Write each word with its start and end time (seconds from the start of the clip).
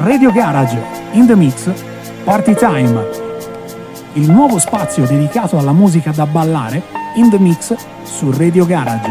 Radio 0.00 0.30
Garage, 0.30 0.80
In 1.12 1.26
The 1.26 1.34
Mix, 1.34 1.70
Party 2.22 2.54
Time, 2.54 3.04
il 4.12 4.30
nuovo 4.30 4.60
spazio 4.60 5.04
dedicato 5.04 5.58
alla 5.58 5.72
musica 5.72 6.12
da 6.12 6.24
ballare, 6.24 6.82
In 7.16 7.28
The 7.28 7.38
Mix, 7.38 7.74
su 8.04 8.30
Radio 8.30 8.64
Garage. 8.64 9.10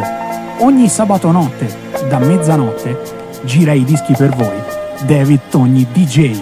Ogni 0.59 0.87
sabato 0.87 1.29
notte, 1.31 1.75
da 2.07 2.19
mezzanotte, 2.19 3.01
gira 3.43 3.73
i 3.73 3.83
dischi 3.83 4.13
per 4.15 4.33
voi, 4.33 4.61
David 5.05 5.41
Togni 5.49 5.85
DJ. 5.91 6.41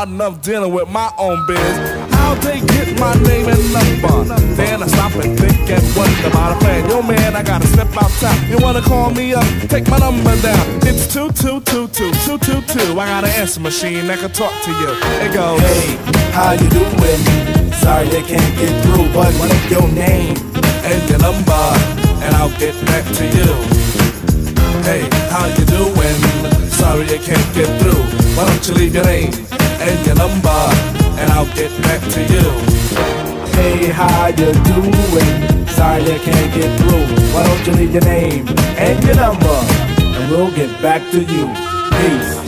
hard 0.00 0.08
enough 0.08 0.40
dealing 0.40 0.72
with 0.72 0.88
my 0.88 1.12
own 1.18 1.44
biz. 1.46 1.76
How 2.16 2.34
they 2.36 2.60
get 2.60 2.98
my 2.98 3.12
name 3.28 3.46
and 3.52 3.64
number? 3.68 4.34
Then 4.56 4.82
I 4.82 4.86
stop 4.86 5.12
and 5.16 5.38
think 5.38 5.68
and 5.68 5.84
wonder 5.94 6.28
about 6.28 6.56
a 6.56 6.58
plan. 6.58 6.88
Yo, 6.88 7.02
man, 7.02 7.36
I 7.36 7.42
gotta 7.42 7.66
step 7.66 7.88
outside. 8.02 8.48
You 8.48 8.56
wanna 8.64 8.80
call 8.80 9.10
me 9.10 9.34
up? 9.34 9.44
Take 9.68 9.88
my 9.88 9.98
number 9.98 10.34
down. 10.40 10.64
It's 10.88 11.04
2222 11.12 12.12
222. 12.24 12.98
I 12.98 13.06
got 13.12 13.24
an 13.24 13.30
answer 13.36 13.60
machine 13.60 14.06
that 14.06 14.20
can 14.20 14.32
talk 14.32 14.54
to 14.64 14.70
you. 14.80 14.90
It 15.20 15.34
goes, 15.34 15.60
Hey, 15.60 15.96
how 16.32 16.52
you 16.52 16.68
doing? 16.70 17.20
Sorry 17.84 18.08
I 18.08 18.22
can't 18.24 18.54
get 18.56 18.72
through, 18.82 19.12
but 19.12 19.32
what 19.36 19.52
your 19.68 19.86
name 19.92 20.32
and 20.88 21.00
your 21.10 21.20
number? 21.20 21.64
And 22.24 22.32
I'll 22.40 22.56
get 22.56 22.72
back 22.88 23.04
to 23.04 23.24
you. 23.36 23.50
Hey, 24.88 25.04
how 25.28 25.44
you 25.44 25.64
doing? 25.68 26.18
Sorry 26.80 27.04
I 27.04 27.18
can't 27.20 27.48
get 27.52 27.68
through. 27.82 28.00
Why 28.34 28.48
don't 28.48 28.66
you 28.66 28.74
leave 28.74 28.94
your 28.94 29.04
name? 29.04 29.49
And 29.80 30.06
your 30.06 30.14
number, 30.16 30.60
and 31.18 31.30
I'll 31.32 31.52
get 31.54 31.70
back 31.82 32.00
to 32.12 32.20
you. 32.20 32.46
Hey, 33.56 33.88
how 33.88 34.26
you 34.28 34.52
doing? 34.68 35.66
Sorry 35.68 36.04
I 36.04 36.18
can't 36.18 36.54
get 36.54 36.70
through. 36.80 37.06
Why 37.32 37.46
don't 37.46 37.66
you 37.66 37.72
leave 37.72 37.92
your 37.92 38.04
name 38.04 38.46
and 38.76 39.02
your 39.04 39.16
number, 39.16 39.58
and 40.16 40.30
we'll 40.30 40.54
get 40.54 40.70
back 40.82 41.02
to 41.12 41.20
you. 41.20 41.46
Peace. 41.96 42.39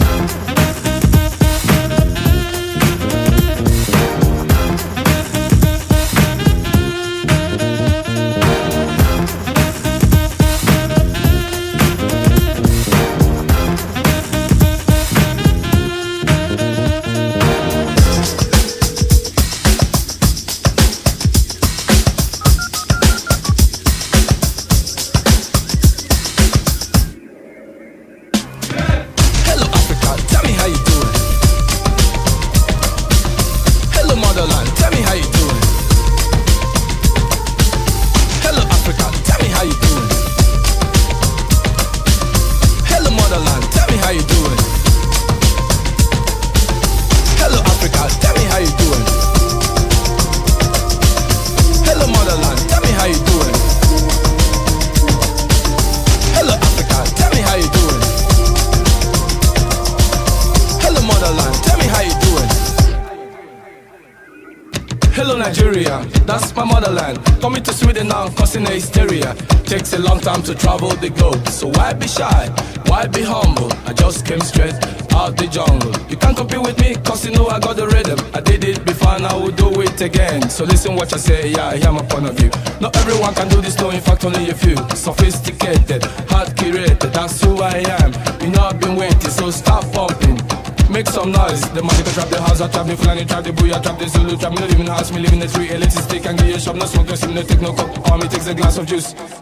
I 92.62 92.69
trap 92.69 92.87
the 92.87 92.97
Fulani, 92.97 93.25
trap 93.25 93.43
the 93.43 93.50
booyah, 93.50 93.82
trap 93.82 93.99
the 93.99 94.09
Zulu, 94.09 94.37
trap 94.37 94.53
me 94.53 94.61
no 94.61 94.67
live 94.67 94.79
in 94.79 94.87
the 94.87 94.93
house, 94.93 95.11
me 95.11 95.19
live 95.19 95.32
in 95.32 95.41
the 95.41 95.49
street. 95.49 95.70
Elitist 95.70 96.03
stick 96.05 96.26
and 96.26 96.38
give 96.38 96.47
you 96.47 96.55
a 96.55 96.61
shop, 96.61 96.76
no 96.76 96.87
smoke, 96.87 97.09
no 97.09 97.14
sim, 97.17 97.35
no 97.35 97.43
take 97.43 97.61
no 97.61 97.73
coke. 97.73 98.11
All 98.11 98.19
me 98.19 98.29
takes 98.29 98.47
a 98.47 98.55
glass 98.55 98.79
of 98.79 98.87
juice. 98.87 99.42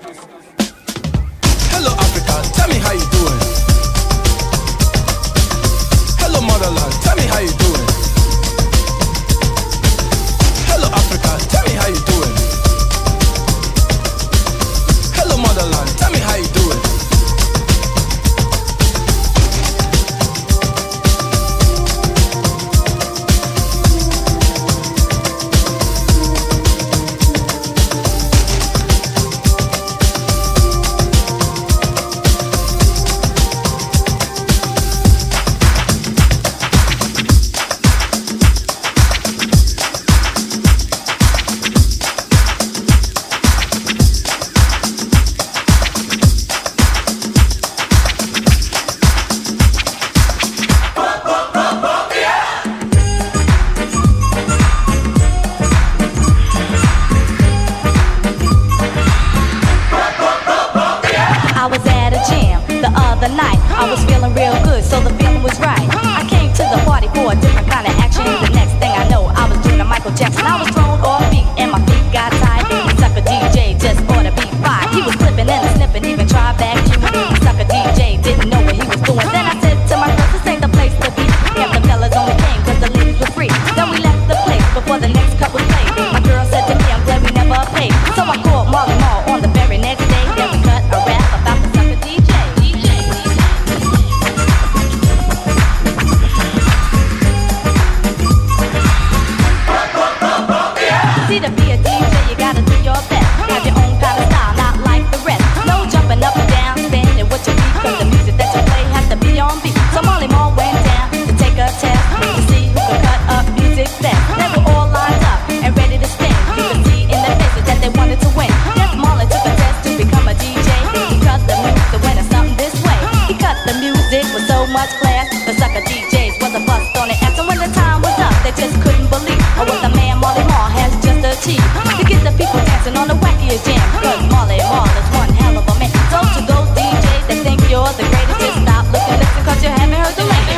jam. 133.71 134.03
Cause 134.03 134.23
Marley 134.31 134.59
Marl 134.59 134.87
is 134.99 135.09
one 135.15 135.33
hell 135.41 135.59
of 135.59 135.69
a 135.69 135.75
man. 135.79 135.91
So 136.11 136.19
to 136.35 136.41
those 136.47 136.69
DJs 136.77 137.25
that 137.29 137.39
think 137.45 137.61
you're 137.71 137.93
the 137.99 138.05
greatest, 138.11 138.41
just 138.41 138.59
stop, 138.63 138.85
look 138.93 139.09
and 139.09 139.21
listen, 139.21 139.45
cause 139.45 139.63
you 139.63 139.71
haven't 139.71 139.95
heard 139.95 140.15
the 140.17 140.25
latest. 140.25 140.49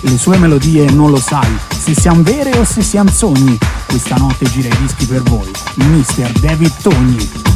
Le 0.00 0.16
sue 0.16 0.38
melodie 0.38 0.90
non 0.92 1.10
lo 1.10 1.18
sai 1.18 1.58
se 1.68 1.94
siano 1.94 2.22
vere 2.22 2.56
o 2.58 2.64
se 2.64 2.82
siano 2.82 3.10
sogni 3.10 3.58
questa 3.88 4.16
notte 4.16 4.44
gira 4.44 4.68
i 4.68 4.78
dischi 4.82 5.06
per 5.06 5.22
voi, 5.22 5.50
Mr. 5.76 6.30
David 6.40 6.76
Togni. 6.82 7.47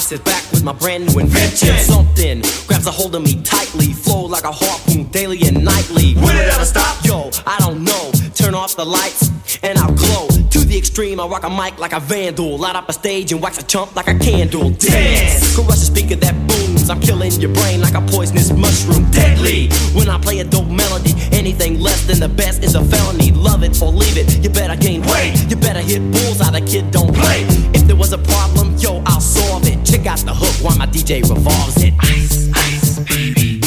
Sit 0.00 0.24
back 0.24 0.50
with 0.50 0.64
my 0.64 0.72
brand 0.72 1.06
new 1.06 1.20
invention. 1.20 1.76
Something 1.78 2.42
grabs 2.66 2.86
a 2.86 2.90
hold 2.90 3.14
of 3.14 3.22
me 3.22 3.40
tightly, 3.42 3.92
flow 3.92 4.24
like 4.24 4.44
a 4.44 4.52
harpoon 4.52 5.04
daily 5.10 5.38
and 5.46 5.64
nightly. 5.64 6.14
Will 6.14 6.30
it 6.30 6.48
ever 6.48 6.64
stop? 6.64 7.04
Yo, 7.04 7.30
I 7.46 7.58
don't 7.58 7.84
know. 7.84 8.10
Turn 8.34 8.54
off 8.54 8.76
the 8.76 8.84
lights 8.84 9.30
and 9.62 9.78
I'll 9.78 9.94
glow. 9.94 10.28
To 10.28 10.58
the 10.60 10.76
extreme, 10.76 11.20
I 11.20 11.26
rock 11.26 11.44
a 11.44 11.50
mic 11.50 11.78
like 11.78 11.92
a 11.92 12.00
vandal. 12.00 12.58
Light 12.58 12.76
up 12.76 12.88
a 12.88 12.92
stage 12.92 13.32
and 13.32 13.40
wax 13.40 13.58
a 13.58 13.66
chump 13.66 13.94
like 13.94 14.08
a 14.08 14.18
candle. 14.18 14.70
Dance! 14.70 15.54
Crush 15.54 15.76
a 15.76 15.86
speaker 15.92 16.16
that 16.16 16.34
booms. 16.48 16.90
I'm 16.90 17.00
killing 17.00 17.32
your 17.32 17.52
brain 17.52 17.80
like 17.80 17.94
a 17.94 18.00
poisonous 18.00 18.50
mushroom. 18.52 19.10
Deadly! 19.10 19.68
When 19.94 20.08
I 20.08 20.18
play 20.18 20.40
a 20.40 20.44
dope 20.44 20.68
melody, 20.68 21.12
anything 21.32 21.78
less 21.78 22.06
than 22.06 22.20
the 22.20 22.28
best 22.28 22.64
is 22.64 22.74
a 22.74 22.84
felony. 22.84 23.30
Love 23.32 23.62
it 23.62 23.80
or 23.80 23.92
leave 23.92 24.16
it. 24.16 24.42
You 24.42 24.50
better 24.50 24.76
gain 24.76 25.02
weight. 25.02 25.34
You 25.48 25.56
better 25.56 25.80
hit 25.80 26.00
bullseye. 26.10 26.50
The 26.50 26.60
kid 26.60 26.90
don't 26.90 27.14
play. 27.14 27.44
If 27.74 27.86
there 27.86 27.96
was 27.96 28.12
a 28.12 28.18
problem, 28.18 28.59
yo, 29.00 29.04
I'll 29.06 29.20
solve 29.20 29.66
it. 29.66 29.84
Check 29.84 30.06
out 30.06 30.18
the 30.20 30.34
hook 30.34 30.54
while 30.64 30.76
my 30.78 30.86
DJ 30.86 31.22
revolves 31.22 31.82
it. 31.82 31.94
Ice, 32.00 32.50
ice, 32.54 32.98
baby. 33.00 33.60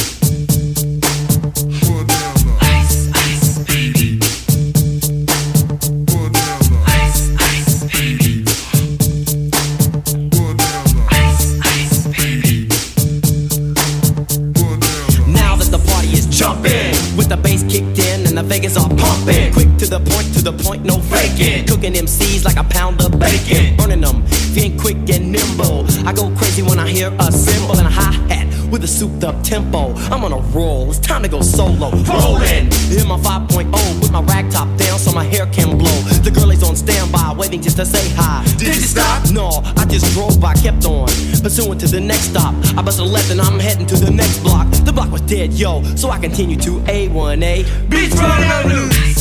Ice, 2.61 3.09
ice, 3.13 3.57
baby. 3.65 4.19
Ice, 6.87 7.29
ice, 7.39 7.83
baby. 7.91 8.45
Ice, 11.11 11.57
ice. 11.65 12.07
Now 15.27 15.55
that 15.55 15.69
the 15.71 15.79
party 15.87 16.09
is 16.09 16.27
jumping, 16.27 16.95
with 17.17 17.29
the 17.29 17.37
bass 17.37 17.63
kicked 17.63 17.99
in 17.99 18.27
and 18.27 18.37
the 18.37 18.43
Vegas 18.43 18.77
are 18.77 18.89
pumping. 18.89 19.53
Quick 19.53 19.77
to 19.77 19.85
the 19.85 19.99
point, 19.99 20.33
to 20.35 20.41
the 20.43 20.53
point, 20.53 20.83
no 20.85 20.99
faking. 20.99 21.65
Cooking 21.67 21.93
MCs 21.93 22.45
like 22.45 22.57
a 22.57 22.63
pound 22.63 23.01
of 23.01 23.17
bacon. 23.19 23.75
Burning 23.77 24.01
them, 24.01 24.23
being 24.53 24.77
quick 24.77 25.02
nimble. 25.33 25.85
I 26.07 26.13
go 26.13 26.29
crazy 26.37 26.61
when 26.61 26.79
I 26.79 26.87
hear 26.87 27.09
a 27.19 27.31
cymbal 27.31 27.77
and 27.77 27.87
a 27.87 27.91
hi 27.91 28.11
hat 28.29 28.47
with 28.71 28.83
a 28.83 28.87
souped 28.87 29.23
up 29.23 29.41
tempo. 29.43 29.93
I'm 30.13 30.23
on 30.23 30.31
a 30.31 30.41
roll, 30.55 30.89
it's 30.89 30.99
time 30.99 31.23
to 31.23 31.29
go 31.29 31.41
solo. 31.41 31.89
Rolling 32.05 32.69
in 32.93 33.07
my 33.07 33.17
5.0 33.17 34.01
with 34.01 34.11
my 34.11 34.21
rag 34.21 34.51
top 34.51 34.69
down 34.77 34.99
so 34.99 35.11
my 35.11 35.23
hair 35.23 35.47
can 35.47 35.77
blow. 35.77 35.99
The 36.25 36.31
girl 36.31 36.51
is 36.51 36.63
on 36.63 36.75
standby, 36.75 37.33
waiting 37.37 37.61
just 37.61 37.77
to 37.77 37.85
say 37.85 38.05
hi. 38.15 38.43
Did 38.57 38.75
you 38.75 38.87
stop? 38.95 39.31
No, 39.31 39.49
I 39.81 39.85
just 39.85 40.05
drove 40.13 40.39
by, 40.39 40.53
kept 40.53 40.85
on. 40.85 41.07
Pursuing 41.43 41.77
to 41.79 41.87
the 41.87 41.99
next 41.99 42.29
stop. 42.31 42.53
I 42.77 42.81
busted 42.81 43.05
a 43.05 43.09
left 43.09 43.29
and 43.31 43.41
I'm 43.41 43.59
heading 43.59 43.87
to 43.87 43.95
the 43.95 44.11
next 44.11 44.39
block. 44.39 44.67
The 44.85 44.93
block 44.93 45.11
was 45.11 45.21
dead, 45.21 45.53
yo, 45.53 45.83
so 45.95 46.09
I 46.09 46.19
continue 46.19 46.57
to 46.57 46.79
A1A. 46.81 47.89
Beach 47.89 48.11
Road 48.11 48.43
Avenue. 48.53 49.12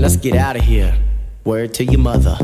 Let's 0.00 0.16
get 0.16 0.34
out 0.34 0.56
of 0.56 0.62
here. 0.62 0.96
Word 1.44 1.74
to 1.74 1.84
your 1.84 2.00
mother. 2.00 2.36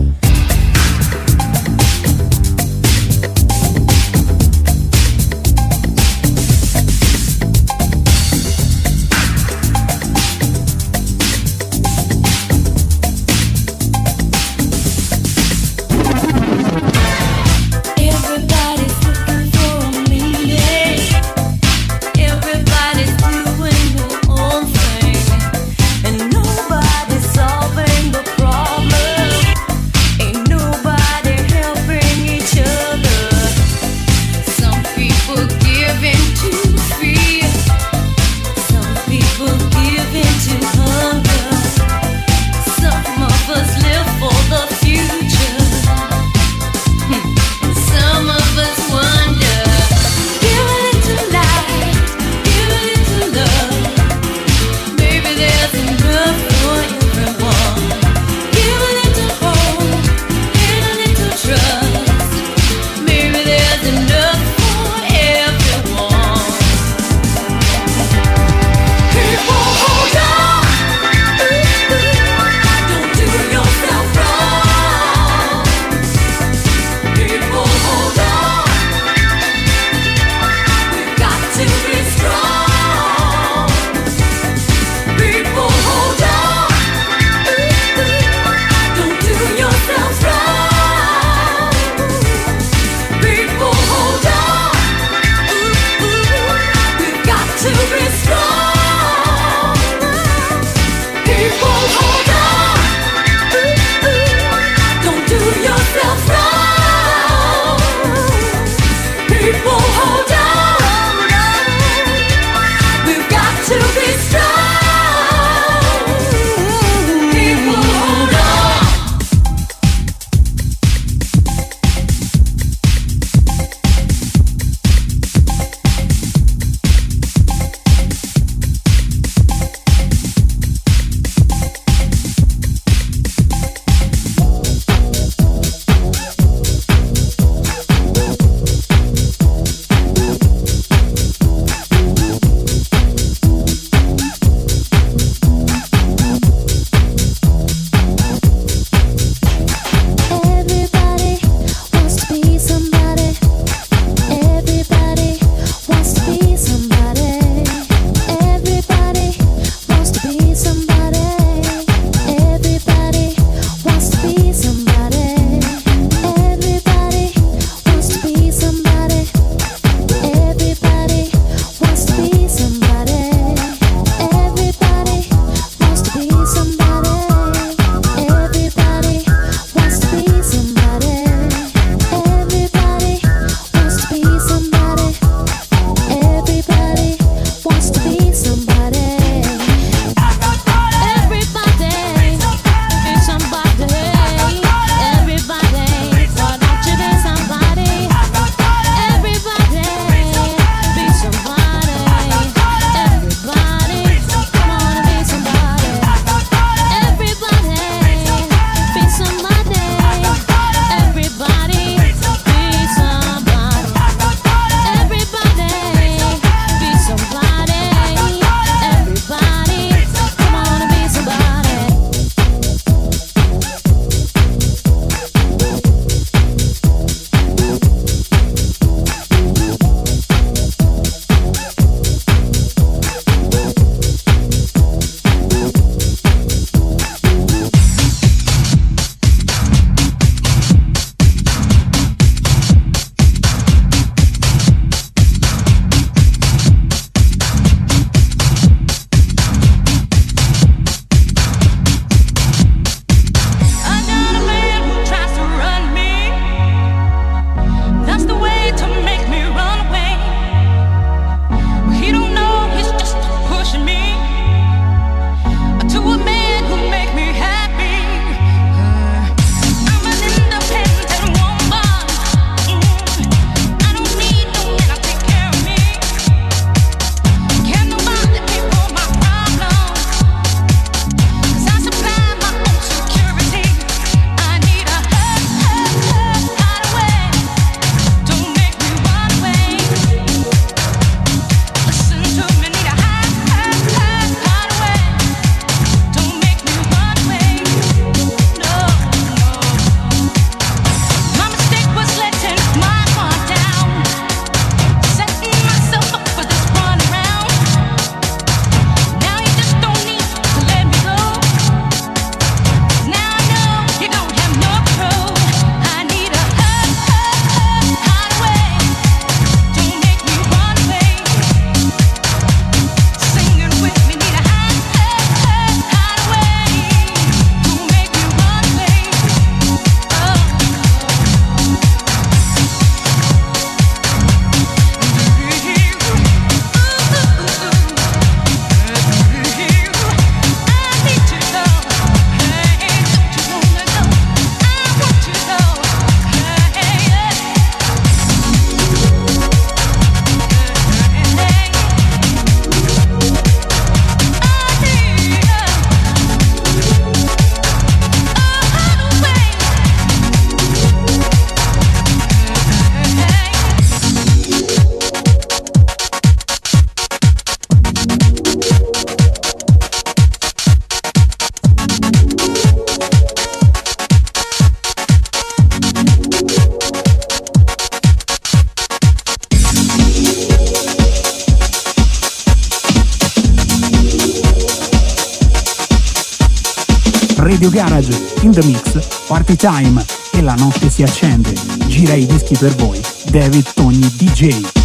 Party 389.57 389.83
Time 389.83 390.05
e 390.33 390.43
la 390.43 390.55
notte 390.55 390.91
si 390.91 391.03
accende. 391.03 391.53
Gira 391.87 392.15
i 392.15 392.27
dischi 392.27 392.57
per 392.57 392.75
voi, 392.77 393.01
David 393.31 393.73
Togni 393.75 394.13
DJ. 394.17 394.76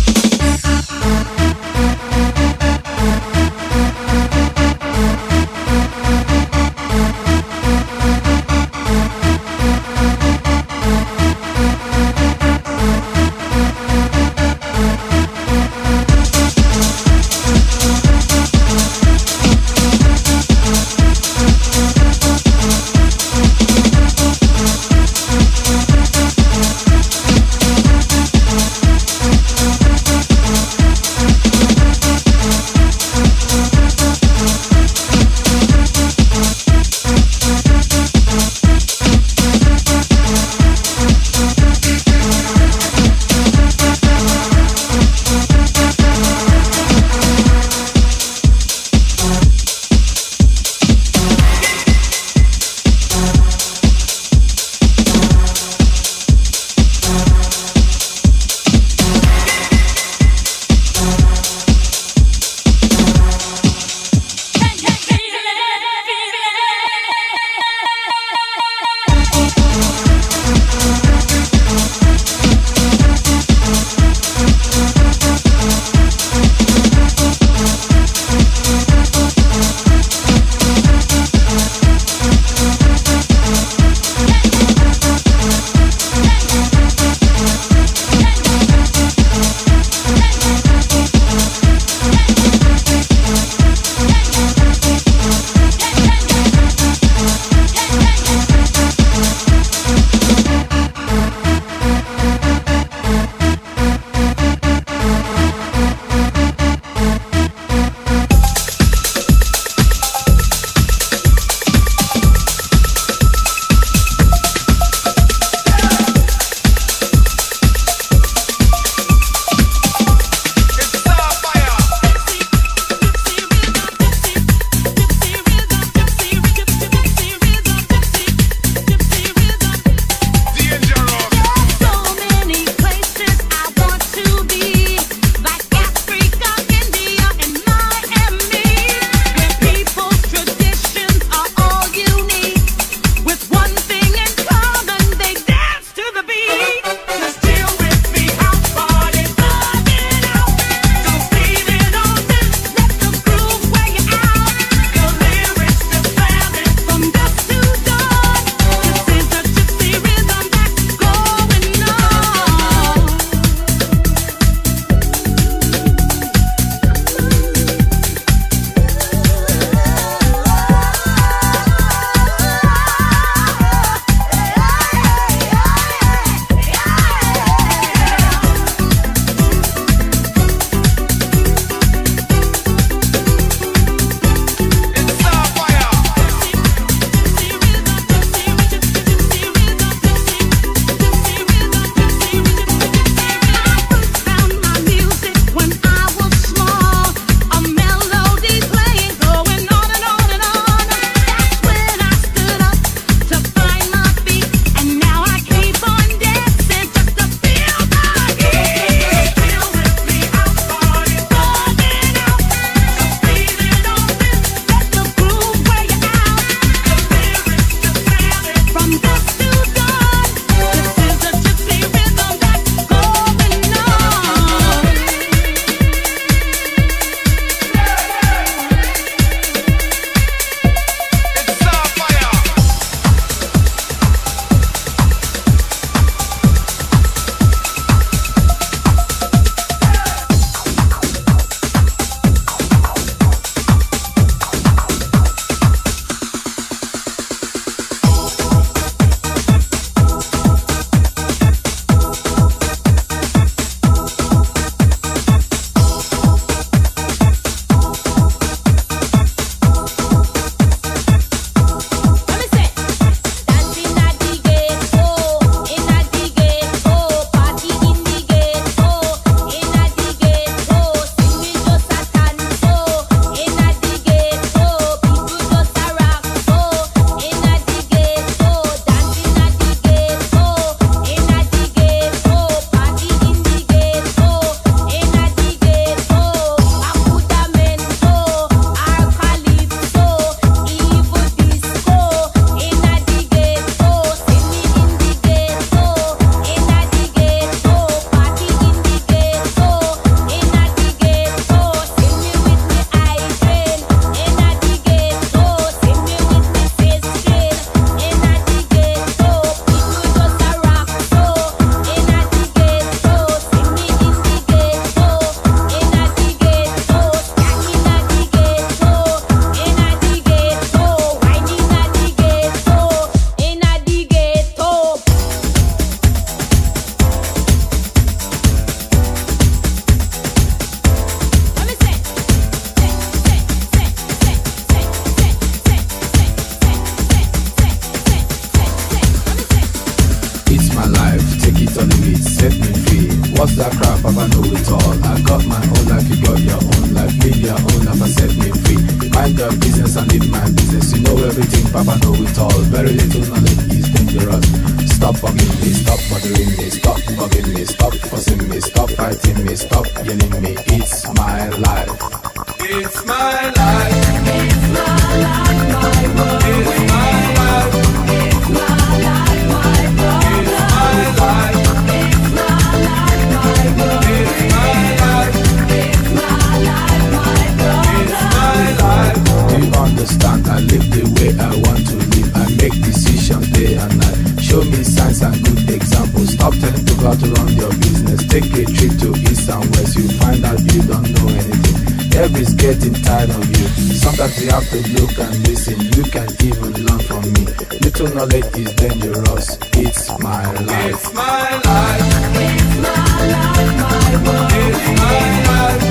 Getting 392.73 392.93
tired 393.03 393.29
of 393.29 393.45
you. 393.47 393.67
Sometimes 393.95 394.41
you 394.41 394.49
have 394.49 394.67
to 394.69 394.77
look 394.93 395.17
and 395.19 395.47
listen. 395.47 395.79
You 395.81 396.03
can 396.03 396.29
even 396.41 396.85
learn 396.85 396.99
from 396.99 397.21
me. 397.33 397.45
Little 397.81 398.15
knowledge 398.15 398.55
is 398.55 398.73
dangerous. 398.75 399.57
It's 399.73 400.19
my 400.19 400.51
life. 400.53 400.93
It's 400.93 401.13
my 401.13 401.61
life. 401.65 402.01
It's 402.35 402.75
my 402.83 403.27
life, 403.33 403.75
my 403.81 404.23
world. 404.23 404.51
It's 404.53 404.99
my 404.99 405.81
life. 405.81 405.90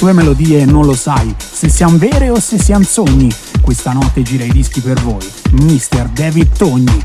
Sue 0.00 0.14
melodie 0.14 0.64
non 0.64 0.86
lo 0.86 0.94
sai 0.94 1.34
se 1.36 1.68
siano 1.68 1.98
vere 1.98 2.30
o 2.30 2.40
se 2.40 2.58
siano 2.58 2.84
sogni. 2.84 3.30
Questa 3.60 3.92
notte 3.92 4.22
gira 4.22 4.44
i 4.44 4.50
dischi 4.50 4.80
per 4.80 4.98
voi. 5.02 5.28
Mr. 5.50 6.08
David 6.08 6.56
Togni. 6.56 7.04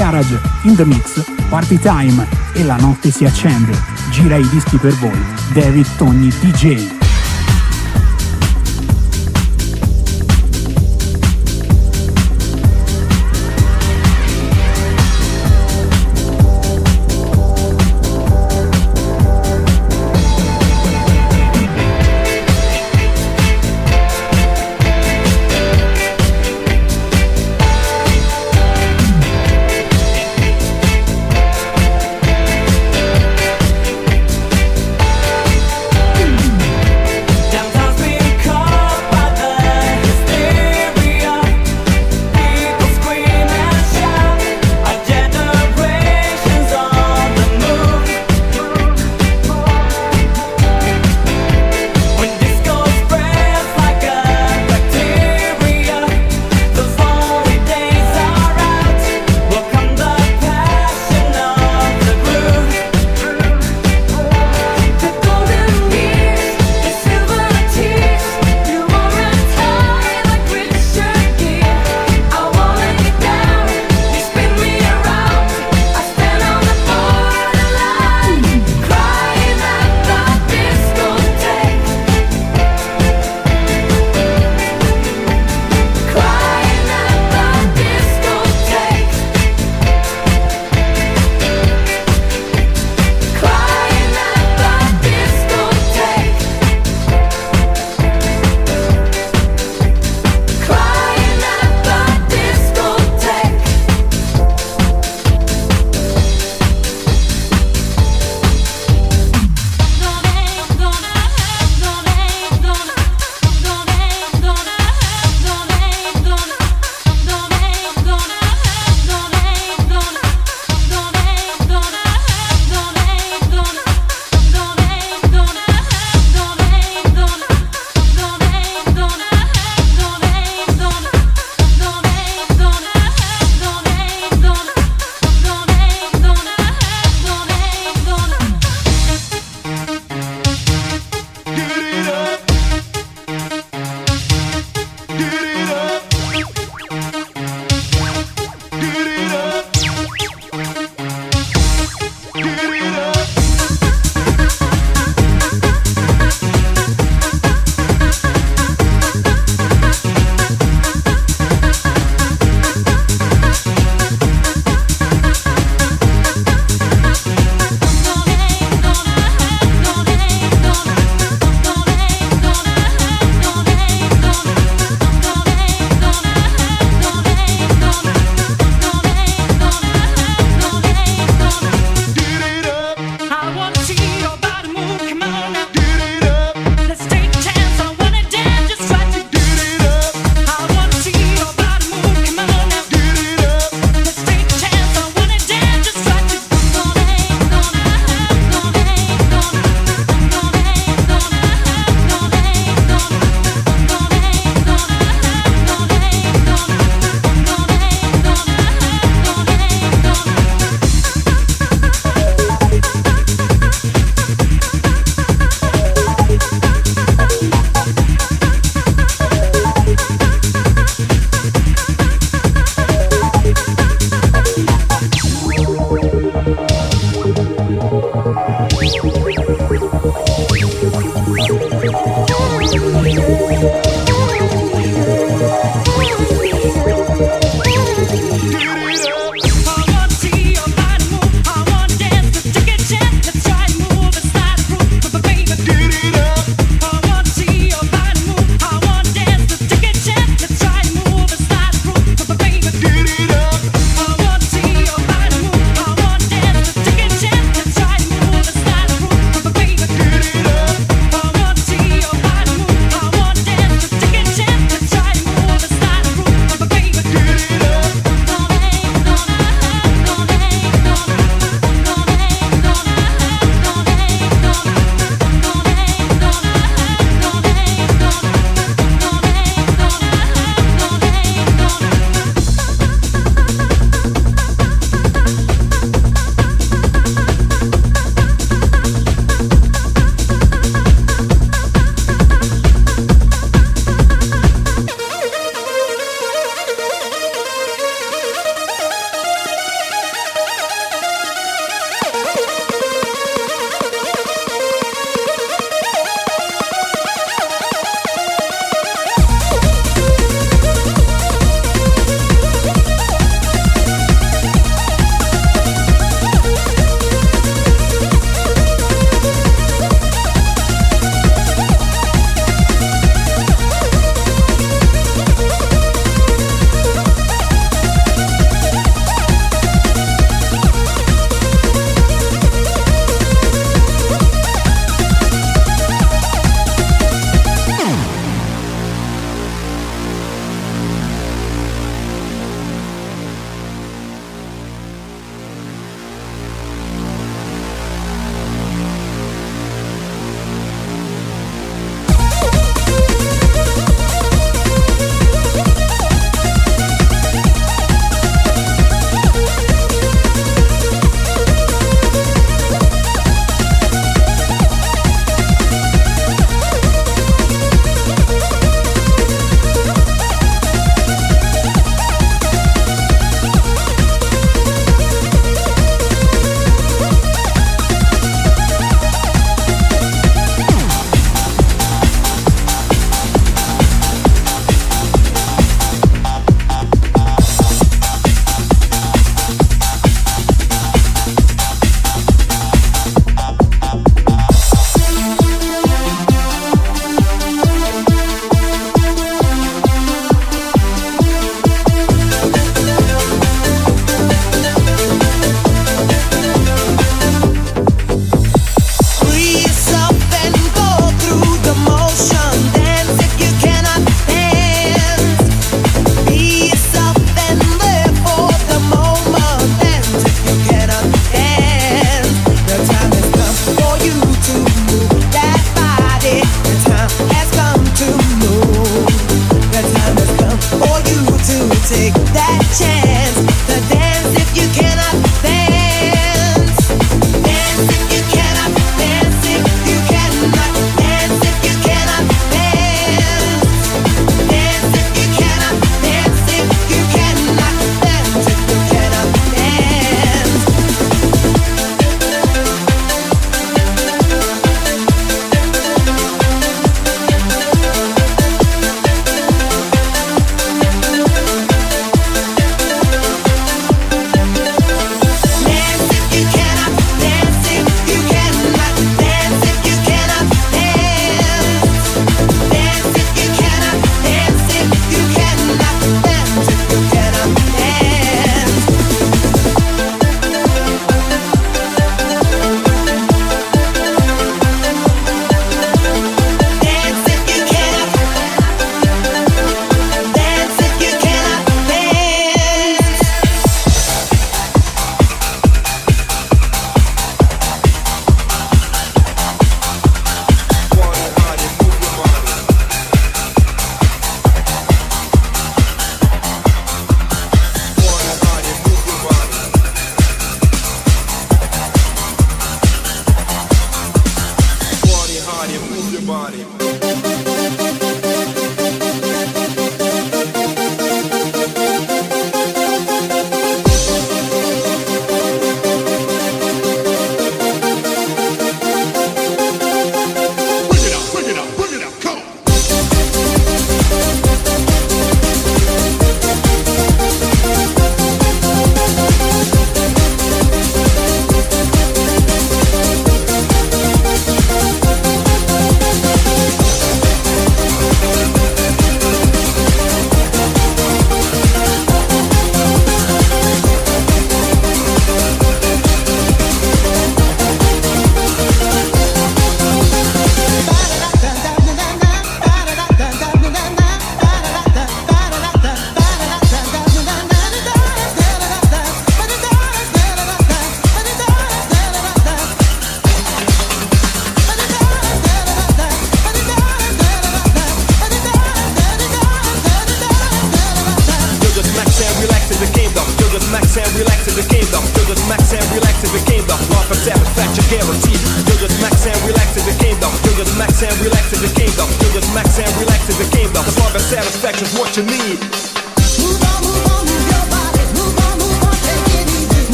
Garage, 0.00 0.40
In 0.62 0.76
The 0.76 0.86
Mix, 0.86 1.22
Party 1.50 1.78
Time 1.78 2.26
e 2.54 2.64
la 2.64 2.76
notte 2.76 3.10
si 3.10 3.26
accende. 3.26 3.78
Gira 4.10 4.36
i 4.36 4.48
dischi 4.48 4.78
per 4.78 4.94
voi. 4.94 5.22
David 5.52 5.96
Togni 5.96 6.30
DJ. 6.40 6.99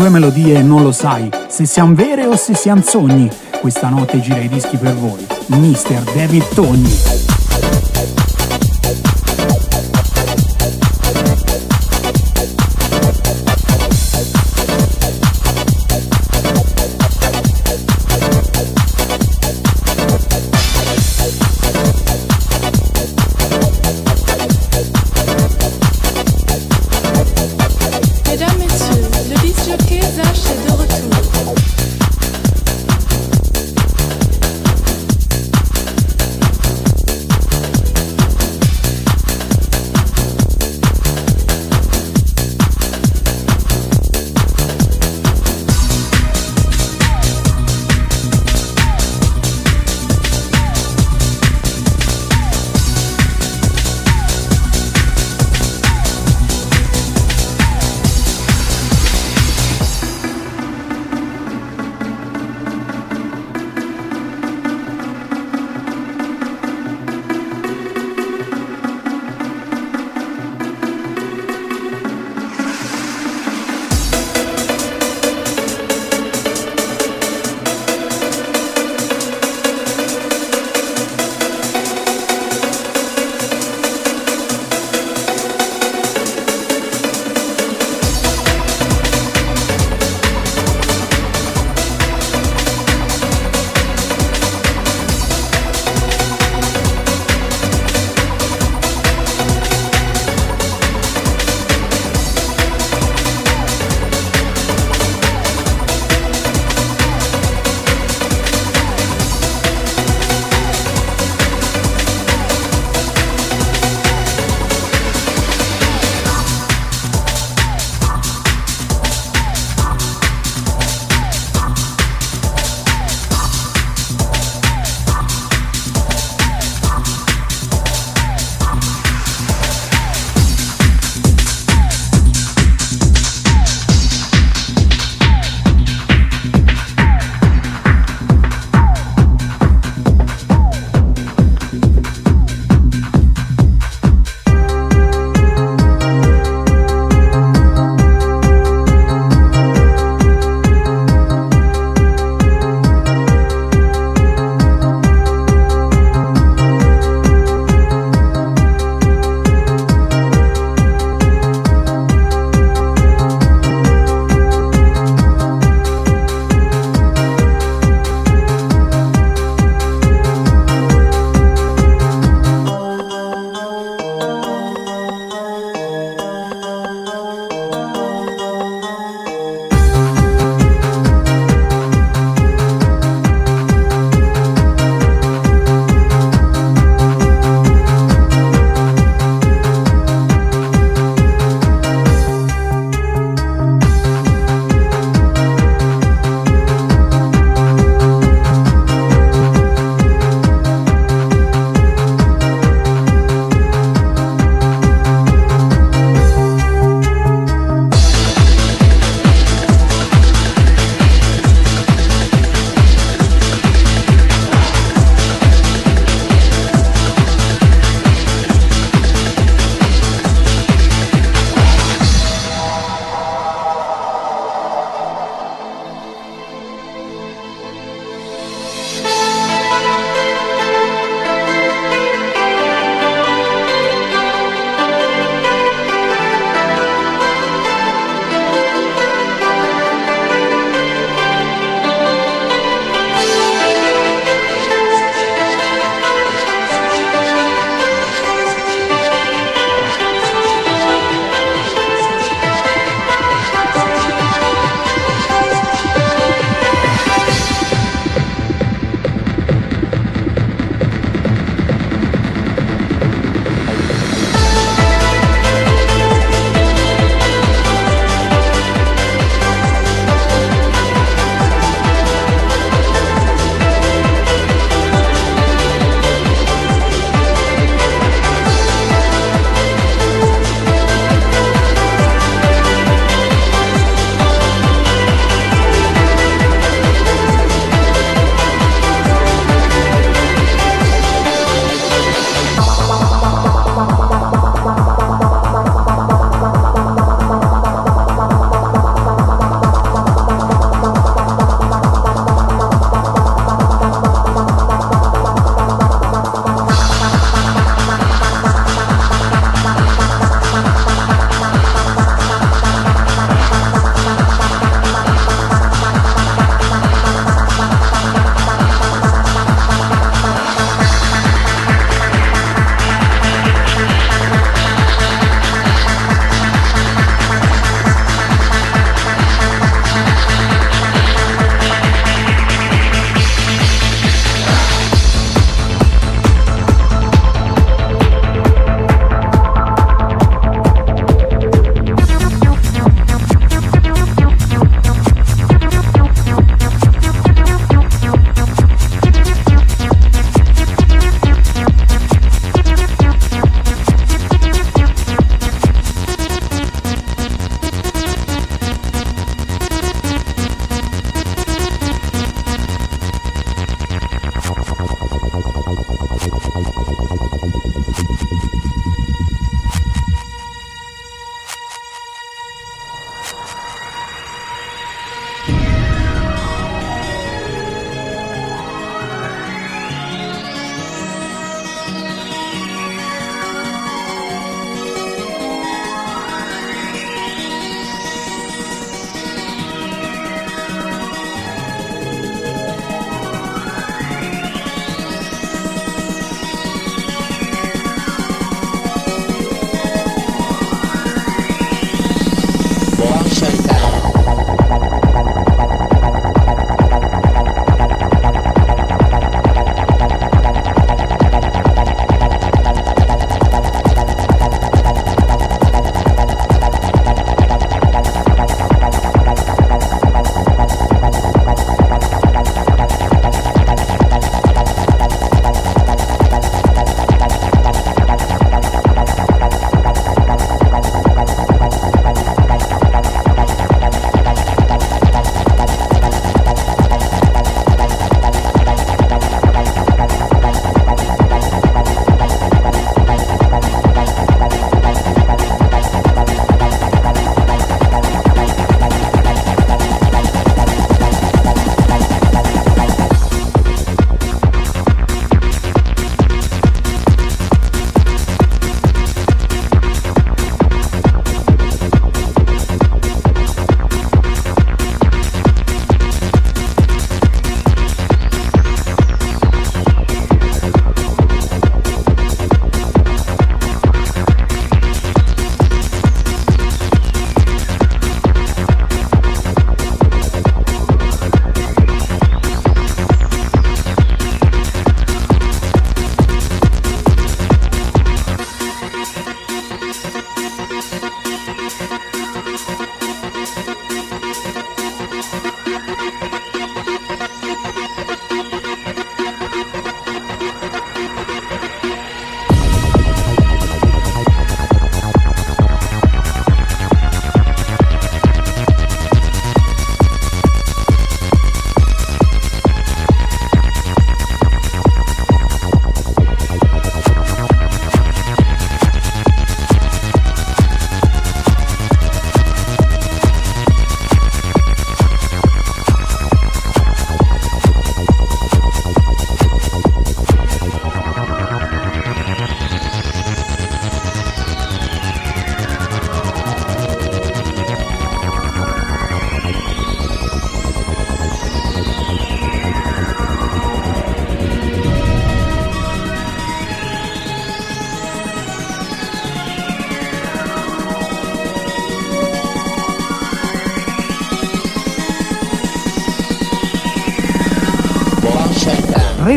sue 0.00 0.08
melodie 0.08 0.62
non 0.62 0.82
lo 0.82 0.92
sai 0.92 1.28
se 1.48 1.66
siano 1.66 1.94
vere 1.94 2.24
o 2.24 2.34
se 2.34 2.54
siano 2.54 2.80
sogni. 2.80 3.28
Questa 3.60 3.90
notte 3.90 4.18
gira 4.20 4.40
i 4.40 4.48
dischi 4.48 4.78
per 4.78 4.94
voi, 4.94 5.26
Mr. 5.48 6.14
David 6.14 6.54
Togni. 6.54 7.19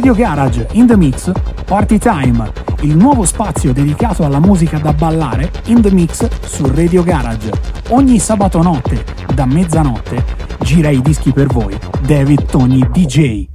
Radio 0.03 0.21
Garage 0.21 0.67
in 0.73 0.85
the 0.85 0.97
Mix 0.97 1.31
Party 1.63 1.97
Time, 1.97 2.51
il 2.81 2.97
nuovo 2.97 3.23
spazio 3.23 3.71
dedicato 3.71 4.25
alla 4.25 4.41
musica 4.41 4.77
da 4.77 4.91
ballare 4.91 5.49
in 5.67 5.79
the 5.81 5.89
mix 5.91 6.27
su 6.41 6.69
Radio 6.75 7.03
Garage. 7.03 7.49
Ogni 7.91 8.19
sabato 8.19 8.61
notte, 8.61 9.05
da 9.33 9.45
mezzanotte, 9.45 10.25
gira 10.59 10.89
i 10.89 11.01
dischi 11.01 11.31
per 11.31 11.47
voi 11.47 11.79
David 12.01 12.43
Togni 12.47 12.85
DJ. 12.91 13.52